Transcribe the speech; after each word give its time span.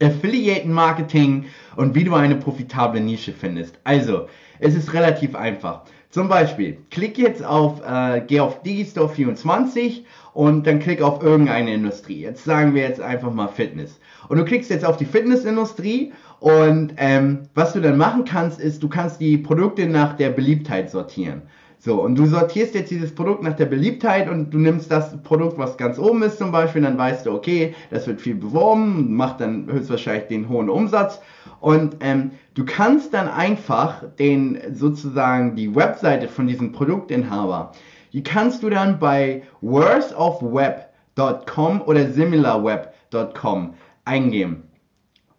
Affiliate 0.00 0.68
Marketing 0.68 1.46
und 1.76 1.94
wie 1.94 2.04
du 2.04 2.14
eine 2.14 2.36
profitable 2.36 3.00
Nische 3.00 3.32
findest. 3.32 3.78
Also, 3.84 4.28
es 4.60 4.74
ist 4.74 4.92
relativ 4.94 5.34
einfach. 5.34 5.82
Zum 6.10 6.28
Beispiel, 6.28 6.78
klick 6.90 7.18
jetzt 7.18 7.44
auf, 7.44 7.82
äh, 7.86 8.22
geh 8.26 8.40
auf 8.40 8.62
Digistore 8.62 9.10
24 9.10 10.06
und 10.32 10.66
dann 10.66 10.78
klick 10.78 11.02
auf 11.02 11.22
irgendeine 11.22 11.74
Industrie. 11.74 12.20
Jetzt 12.20 12.44
sagen 12.44 12.74
wir 12.74 12.82
jetzt 12.82 13.00
einfach 13.00 13.32
mal 13.32 13.48
Fitness. 13.48 14.00
Und 14.28 14.38
du 14.38 14.44
klickst 14.44 14.70
jetzt 14.70 14.86
auf 14.86 14.96
die 14.96 15.04
Fitnessindustrie 15.04 16.12
und 16.40 16.94
ähm, 16.96 17.48
was 17.54 17.72
du 17.72 17.80
dann 17.80 17.98
machen 17.98 18.24
kannst, 18.24 18.60
ist, 18.60 18.82
du 18.82 18.88
kannst 18.88 19.20
die 19.20 19.36
Produkte 19.36 19.86
nach 19.86 20.16
der 20.16 20.30
Beliebtheit 20.30 20.90
sortieren. 20.90 21.42
So, 21.80 22.02
und 22.02 22.16
du 22.16 22.26
sortierst 22.26 22.74
jetzt 22.74 22.90
dieses 22.90 23.14
Produkt 23.14 23.44
nach 23.44 23.54
der 23.54 23.66
Beliebtheit 23.66 24.28
und 24.28 24.50
du 24.50 24.58
nimmst 24.58 24.90
das 24.90 25.16
Produkt, 25.22 25.58
was 25.58 25.76
ganz 25.76 25.96
oben 25.96 26.24
ist 26.24 26.38
zum 26.38 26.50
Beispiel, 26.50 26.82
dann 26.82 26.98
weißt 26.98 27.26
du, 27.26 27.32
okay, 27.32 27.72
das 27.90 28.08
wird 28.08 28.20
viel 28.20 28.34
beworben, 28.34 29.14
macht 29.14 29.40
dann 29.40 29.70
höchstwahrscheinlich 29.70 30.26
den 30.26 30.48
hohen 30.48 30.70
Umsatz 30.70 31.20
und 31.60 31.98
ähm, 32.00 32.32
du 32.54 32.64
kannst 32.64 33.14
dann 33.14 33.28
einfach 33.28 34.02
den 34.18 34.58
sozusagen 34.74 35.54
die 35.54 35.72
Webseite 35.72 36.26
von 36.26 36.48
diesem 36.48 36.72
Produktinhaber, 36.72 37.70
die 38.12 38.24
kannst 38.24 38.64
du 38.64 38.70
dann 38.70 38.98
bei 38.98 39.44
worthofweb.com 39.60 41.82
oder 41.82 42.10
similarweb.com 42.10 43.74
eingeben. 44.04 44.67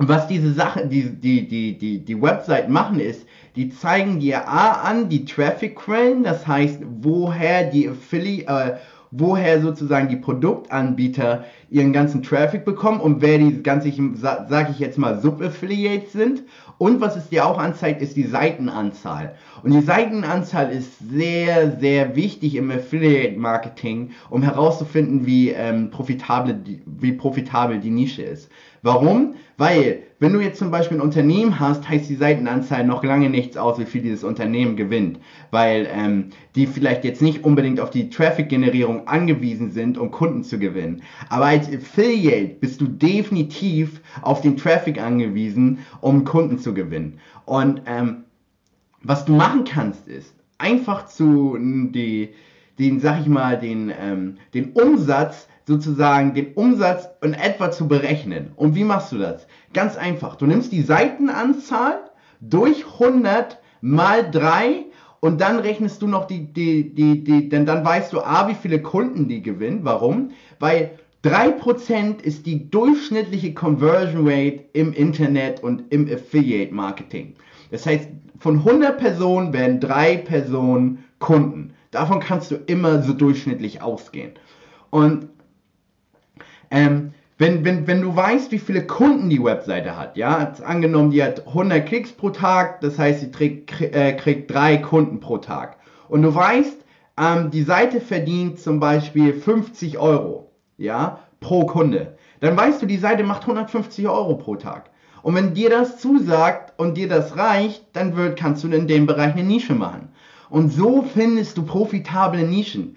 Und 0.00 0.08
was 0.08 0.26
diese 0.26 0.54
Sache, 0.54 0.86
die, 0.86 1.10
die, 1.10 1.46
die, 1.46 1.76
die, 1.76 1.98
die 1.98 2.22
Website 2.22 2.70
machen 2.70 3.00
ist, 3.00 3.26
die 3.54 3.68
zeigen 3.68 4.18
dir 4.18 4.48
A 4.48 4.80
an 4.80 5.10
die 5.10 5.26
Traffic-Quellen, 5.26 6.22
das 6.22 6.46
heißt, 6.46 6.80
woher 7.02 7.64
die 7.64 7.86
Affiliate, 7.86 8.48
äh, 8.48 8.76
woher 9.10 9.60
sozusagen 9.60 10.08
die 10.08 10.16
Produktanbieter 10.16 11.44
ihren 11.70 11.92
ganzen 11.92 12.22
Traffic 12.22 12.64
bekommen 12.64 13.00
und 13.00 13.22
wer 13.22 13.38
die 13.38 13.62
ganze, 13.62 13.92
sag 14.16 14.70
ich 14.70 14.78
jetzt 14.80 14.98
mal, 14.98 15.20
Subaffiliates 15.20 16.12
sind. 16.12 16.42
Und 16.78 17.00
was 17.00 17.14
es 17.14 17.28
dir 17.28 17.46
auch 17.46 17.58
anzeigt, 17.58 18.00
ist 18.00 18.16
die 18.16 18.24
Seitenanzahl. 18.24 19.34
Und 19.62 19.72
die 19.72 19.82
Seitenanzahl 19.82 20.70
ist 20.70 20.98
sehr, 21.10 21.78
sehr 21.78 22.16
wichtig 22.16 22.56
im 22.56 22.70
Affiliate-Marketing, 22.70 24.12
um 24.30 24.42
herauszufinden, 24.42 25.26
wie, 25.26 25.50
ähm, 25.50 25.90
profitable, 25.90 26.58
wie 26.86 27.12
profitabel 27.12 27.78
die 27.78 27.90
Nische 27.90 28.22
ist. 28.22 28.50
Warum? 28.82 29.34
Weil, 29.58 30.04
wenn 30.20 30.32
du 30.32 30.40
jetzt 30.40 30.58
zum 30.58 30.70
Beispiel 30.70 30.96
ein 30.96 31.02
Unternehmen 31.02 31.60
hast, 31.60 31.86
heißt 31.86 32.08
die 32.08 32.14
Seitenanzahl 32.14 32.82
noch 32.86 33.04
lange 33.04 33.28
nichts 33.28 33.58
aus, 33.58 33.78
wie 33.78 33.84
viel 33.84 34.00
dieses 34.00 34.24
Unternehmen 34.24 34.74
gewinnt. 34.74 35.18
Weil 35.50 35.86
ähm, 35.94 36.30
die 36.54 36.66
vielleicht 36.66 37.04
jetzt 37.04 37.20
nicht 37.20 37.44
unbedingt 37.44 37.78
auf 37.78 37.90
die 37.90 38.08
Traffic-Generierung 38.08 39.06
angewiesen 39.06 39.70
sind, 39.70 39.98
um 39.98 40.10
Kunden 40.10 40.44
zu 40.44 40.58
gewinnen. 40.58 41.02
Aber 41.28 41.44
als 41.60 41.68
Affiliate 41.68 42.54
bist 42.54 42.80
du 42.80 42.86
definitiv 42.86 44.00
auf 44.22 44.40
den 44.40 44.56
Traffic 44.56 45.00
angewiesen, 45.00 45.80
um 46.00 46.24
Kunden 46.24 46.58
zu 46.58 46.72
gewinnen. 46.72 47.18
Und 47.44 47.82
ähm, 47.84 48.24
was 49.02 49.26
du 49.26 49.34
machen 49.34 49.64
kannst, 49.64 50.08
ist 50.08 50.34
einfach 50.56 51.06
zu 51.06 51.58
die, 51.58 52.30
den, 52.78 53.00
sag 53.00 53.20
ich 53.20 53.26
mal, 53.26 53.58
den, 53.58 53.92
ähm, 54.00 54.38
den 54.54 54.72
Umsatz 54.72 55.48
sozusagen 55.66 56.32
den 56.32 56.54
Umsatz 56.54 57.10
in 57.22 57.34
etwa 57.34 57.70
zu 57.70 57.86
berechnen. 57.86 58.52
Und 58.56 58.74
wie 58.74 58.84
machst 58.84 59.12
du 59.12 59.18
das? 59.18 59.46
Ganz 59.74 59.96
einfach. 59.96 60.36
Du 60.36 60.46
nimmst 60.46 60.72
die 60.72 60.82
Seitenanzahl 60.82 62.10
durch 62.40 62.86
100 62.98 63.58
mal 63.82 64.28
3 64.30 64.86
und 65.20 65.42
dann 65.42 65.58
rechnest 65.58 66.00
du 66.00 66.06
noch 66.06 66.26
die, 66.26 66.52
die, 66.52 66.94
die, 66.94 67.22
die, 67.22 67.48
denn 67.50 67.66
dann 67.66 67.84
weißt 67.84 68.14
du 68.14 68.22
A, 68.22 68.48
wie 68.48 68.54
viele 68.54 68.80
Kunden 68.80 69.28
die 69.28 69.42
gewinnen. 69.42 69.80
Warum? 69.82 70.30
Weil 70.58 70.98
3% 71.24 72.22
ist 72.22 72.46
die 72.46 72.70
durchschnittliche 72.70 73.52
Conversion 73.52 74.26
Rate 74.26 74.64
im 74.72 74.92
Internet 74.92 75.62
und 75.62 75.84
im 75.90 76.10
Affiliate 76.10 76.74
Marketing. 76.74 77.34
Das 77.70 77.84
heißt, 77.84 78.08
von 78.38 78.58
100 78.58 78.96
Personen 78.96 79.52
werden 79.52 79.80
3 79.80 80.16
Personen 80.18 81.04
Kunden. 81.18 81.74
Davon 81.90 82.20
kannst 82.20 82.50
du 82.50 82.56
immer 82.56 83.02
so 83.02 83.12
durchschnittlich 83.12 83.82
ausgehen. 83.82 84.32
Und 84.88 85.28
ähm, 86.70 87.12
wenn, 87.36 87.64
wenn, 87.64 87.86
wenn 87.86 88.02
du 88.02 88.14
weißt, 88.14 88.52
wie 88.52 88.58
viele 88.58 88.86
Kunden 88.86 89.30
die 89.30 89.42
Webseite 89.42 89.96
hat, 89.96 90.16
ja, 90.16 90.52
angenommen, 90.64 91.10
die 91.10 91.22
hat 91.22 91.46
100 91.46 91.86
Klicks 91.86 92.12
pro 92.12 92.30
Tag, 92.30 92.80
das 92.80 92.98
heißt, 92.98 93.20
sie 93.20 93.30
trägt, 93.30 93.80
äh, 93.80 94.12
kriegt 94.12 94.50
drei 94.50 94.76
Kunden 94.76 95.20
pro 95.20 95.38
Tag. 95.38 95.76
Und 96.08 96.22
du 96.22 96.34
weißt, 96.34 96.84
ähm, 97.18 97.50
die 97.50 97.62
Seite 97.62 98.00
verdient 98.00 98.58
zum 98.58 98.78
Beispiel 98.78 99.32
50 99.32 99.98
Euro, 99.98 100.49
ja, 100.80 101.20
pro 101.40 101.66
Kunde. 101.66 102.16
Dann 102.40 102.56
weißt 102.56 102.82
du, 102.82 102.86
die 102.86 102.96
Seite 102.96 103.22
macht 103.22 103.42
150 103.42 104.08
Euro 104.08 104.36
pro 104.36 104.56
Tag. 104.56 104.90
Und 105.22 105.34
wenn 105.34 105.52
dir 105.52 105.68
das 105.68 105.98
zusagt 105.98 106.72
und 106.78 106.96
dir 106.96 107.08
das 107.08 107.36
reicht, 107.36 107.84
dann 107.92 108.16
wird, 108.16 108.38
kannst 108.38 108.64
du 108.64 108.68
in 108.68 108.88
dem 108.88 109.06
Bereich 109.06 109.34
eine 109.34 109.44
Nische 109.44 109.74
machen. 109.74 110.08
Und 110.48 110.72
so 110.72 111.02
findest 111.02 111.58
du 111.58 111.62
profitable 111.64 112.42
Nischen. 112.42 112.96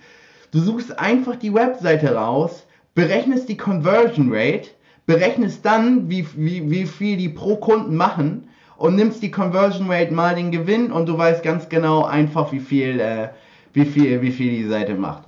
Du 0.52 0.60
suchst 0.60 0.98
einfach 0.98 1.36
die 1.36 1.54
Webseite 1.54 2.16
raus, 2.16 2.66
berechnest 2.96 3.50
die 3.50 3.58
Conversion 3.58 4.30
Rate, 4.32 4.70
berechnest 5.06 5.66
dann, 5.66 6.10
wie, 6.10 6.26
wie, 6.36 6.72
wie 6.72 6.86
viel 6.86 7.18
die 7.18 7.30
pro 7.30 7.58
Kunden 7.58 7.96
machen 7.98 8.48
und 8.78 8.96
nimmst 8.96 9.22
die 9.22 9.32
Conversion 9.32 9.92
Rate 9.92 10.14
mal 10.14 10.36
den 10.36 10.52
Gewinn 10.52 10.92
und 10.92 11.08
du 11.08 11.18
weißt 11.18 11.44
ganz 11.44 11.68
genau 11.68 12.06
einfach, 12.06 12.54
wie 12.54 12.62
viel, 12.62 13.00
äh, 13.02 13.30
wie 13.74 13.86
viel, 13.86 14.22
wie 14.22 14.32
viel 14.32 14.52
die 14.52 14.68
Seite 14.68 14.96
macht. 14.96 15.24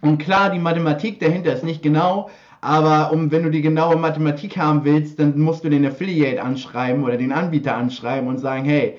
Und 0.00 0.18
klar, 0.18 0.50
die 0.50 0.58
Mathematik 0.58 1.20
dahinter 1.20 1.52
ist 1.52 1.64
nicht 1.64 1.82
genau, 1.82 2.30
aber 2.60 3.12
um, 3.12 3.30
wenn 3.30 3.42
du 3.42 3.50
die 3.50 3.62
genaue 3.62 3.96
Mathematik 3.96 4.56
haben 4.56 4.84
willst, 4.84 5.18
dann 5.20 5.38
musst 5.38 5.64
du 5.64 5.68
den 5.68 5.86
Affiliate 5.86 6.42
anschreiben 6.42 7.04
oder 7.04 7.16
den 7.16 7.32
Anbieter 7.32 7.76
anschreiben 7.76 8.28
und 8.28 8.38
sagen, 8.38 8.64
hey, 8.64 8.96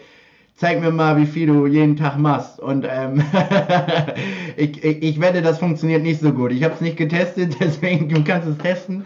zeig 0.58 0.82
mir 0.82 0.92
mal, 0.92 1.18
wie 1.18 1.26
viel 1.26 1.48
du 1.48 1.68
jeden 1.68 1.96
Tag 1.96 2.18
machst. 2.18 2.60
Und 2.60 2.86
ähm, 2.90 3.24
ich, 4.58 4.84
ich, 4.84 5.04
ich 5.04 5.22
wette, 5.22 5.42
das 5.42 5.60
funktioniert 5.60 6.04
nicht 6.04 6.20
so 6.20 6.32
gut. 6.32 6.52
Ich 6.52 6.64
habe 6.64 6.74
es 6.74 6.82
nicht 6.82 6.98
getestet, 6.98 7.58
deswegen 7.60 8.10
du 8.10 8.24
kannst 8.24 8.48
es 8.48 8.58
testen. 8.58 9.04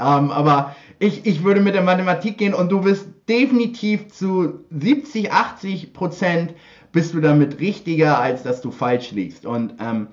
Ähm, 0.00 0.30
aber 0.30 0.76
ich, 0.98 1.26
ich 1.26 1.42
würde 1.42 1.60
mit 1.60 1.74
der 1.74 1.82
Mathematik 1.82 2.38
gehen 2.38 2.54
und 2.54 2.70
du 2.70 2.82
bist 2.82 3.08
definitiv 3.28 4.08
zu 4.08 4.60
70, 4.70 5.32
80 5.32 5.92
Prozent 5.92 6.54
bist 6.92 7.14
du 7.14 7.20
damit 7.20 7.58
richtiger, 7.60 8.20
als 8.20 8.42
dass 8.42 8.60
du 8.60 8.70
falsch 8.70 9.10
liegst. 9.10 9.44
Und 9.44 9.74
ähm, 9.80 10.08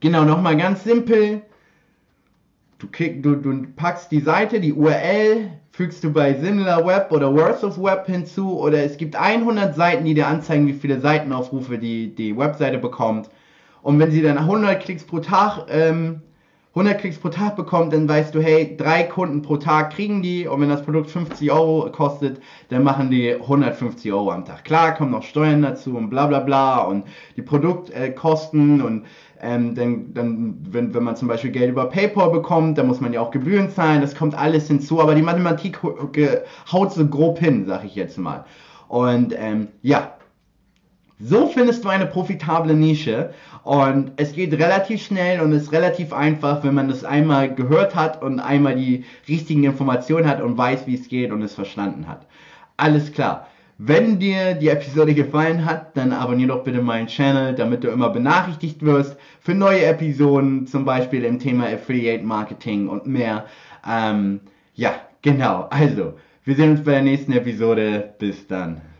genau, 0.00 0.24
nochmal 0.24 0.56
ganz 0.56 0.84
simpel. 0.84 1.42
Du, 2.78 2.88
klick, 2.88 3.22
du, 3.22 3.36
du 3.36 3.66
packst 3.76 4.10
die 4.10 4.20
Seite, 4.20 4.60
die 4.60 4.72
URL, 4.72 5.50
fügst 5.70 6.04
du 6.04 6.12
bei 6.12 6.34
SimilarWeb 6.34 7.10
oder 7.10 7.34
Worth 7.34 7.64
of 7.64 7.82
Web 7.82 8.06
hinzu 8.06 8.60
oder 8.60 8.84
es 8.84 8.96
gibt 8.96 9.16
100 9.16 9.74
Seiten, 9.74 10.04
die 10.04 10.14
dir 10.14 10.28
anzeigen, 10.28 10.66
wie 10.66 10.72
viele 10.72 11.00
Seitenaufrufe 11.00 11.78
die, 11.78 12.14
die 12.14 12.36
Webseite 12.36 12.78
bekommt. 12.78 13.28
Und 13.82 13.98
wenn 13.98 14.10
sie 14.10 14.22
dann 14.22 14.38
100 14.38 14.80
Klicks 14.80 15.04
pro 15.04 15.18
Tag, 15.18 15.66
ähm, 15.68 16.22
100 16.74 16.98
Klicks 16.98 17.18
pro 17.18 17.28
Tag 17.28 17.54
bekommt, 17.54 17.92
dann 17.92 18.08
weißt 18.08 18.34
du, 18.34 18.40
hey, 18.40 18.76
drei 18.76 19.04
Kunden 19.04 19.42
pro 19.42 19.58
Tag 19.58 19.92
kriegen 19.92 20.22
die. 20.22 20.48
Und 20.48 20.60
wenn 20.60 20.68
das 20.68 20.82
Produkt 20.82 21.08
50 21.08 21.52
Euro 21.52 21.88
kostet, 21.92 22.40
dann 22.68 22.82
machen 22.82 23.10
die 23.10 23.32
150 23.32 24.12
Euro 24.12 24.32
am 24.32 24.44
Tag. 24.44 24.64
Klar, 24.64 24.94
kommen 24.94 25.12
noch 25.12 25.22
Steuern 25.22 25.62
dazu 25.62 25.96
und 25.96 26.10
bla 26.10 26.26
bla 26.26 26.40
bla. 26.40 26.82
Und 26.82 27.04
die 27.36 27.42
Produktkosten 27.42 28.82
und 28.82 29.06
ähm, 29.40 29.76
dann, 29.76 30.14
dann 30.14 30.56
wenn, 30.68 30.94
wenn 30.94 31.04
man 31.04 31.14
zum 31.14 31.28
Beispiel 31.28 31.52
Geld 31.52 31.70
über 31.70 31.86
PayPal 31.86 32.30
bekommt, 32.30 32.76
dann 32.76 32.88
muss 32.88 33.00
man 33.00 33.12
ja 33.12 33.20
auch 33.20 33.30
Gebühren 33.30 33.70
zahlen, 33.70 34.00
das 34.00 34.16
kommt 34.16 34.34
alles 34.36 34.66
hinzu, 34.66 35.00
aber 35.00 35.14
die 35.14 35.22
Mathematik 35.22 35.80
haut 36.72 36.92
so 36.92 37.06
grob 37.06 37.38
hin, 37.38 37.66
sag 37.66 37.84
ich 37.84 37.94
jetzt 37.94 38.18
mal. 38.18 38.46
Und 38.88 39.34
ähm, 39.36 39.68
ja, 39.82 40.14
so 41.20 41.46
findest 41.46 41.84
du 41.84 41.88
eine 41.88 42.06
profitable 42.06 42.74
Nische 42.74 43.32
und 43.62 44.12
es 44.16 44.32
geht 44.32 44.52
relativ 44.52 45.02
schnell 45.02 45.40
und 45.40 45.52
ist 45.52 45.72
relativ 45.72 46.12
einfach, 46.12 46.64
wenn 46.64 46.74
man 46.74 46.88
das 46.88 47.04
einmal 47.04 47.54
gehört 47.54 47.94
hat 47.94 48.22
und 48.22 48.40
einmal 48.40 48.74
die 48.74 49.04
richtigen 49.28 49.64
Informationen 49.64 50.28
hat 50.28 50.42
und 50.42 50.58
weiß, 50.58 50.86
wie 50.86 50.94
es 50.94 51.08
geht 51.08 51.30
und 51.30 51.42
es 51.42 51.54
verstanden 51.54 52.08
hat. 52.08 52.26
Alles 52.76 53.12
klar. 53.12 53.48
Wenn 53.78 54.20
dir 54.20 54.54
die 54.54 54.68
Episode 54.68 55.14
gefallen 55.14 55.64
hat, 55.64 55.96
dann 55.96 56.12
abonniere 56.12 56.48
doch 56.48 56.62
bitte 56.62 56.80
meinen 56.80 57.08
Channel, 57.08 57.54
damit 57.54 57.82
du 57.82 57.88
immer 57.88 58.08
benachrichtigt 58.10 58.84
wirst 58.84 59.16
für 59.40 59.54
neue 59.54 59.84
Episoden, 59.84 60.66
zum 60.68 60.84
Beispiel 60.84 61.24
im 61.24 61.40
Thema 61.40 61.66
Affiliate 61.66 62.24
Marketing 62.24 62.88
und 62.88 63.06
mehr. 63.06 63.46
Ähm, 63.88 64.40
ja, 64.74 64.94
genau. 65.22 65.66
Also, 65.70 66.14
wir 66.44 66.54
sehen 66.54 66.70
uns 66.70 66.84
bei 66.84 66.92
der 66.92 67.02
nächsten 67.02 67.32
Episode. 67.32 68.14
Bis 68.18 68.46
dann. 68.46 68.93